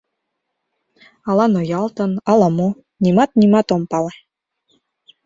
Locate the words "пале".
3.91-4.13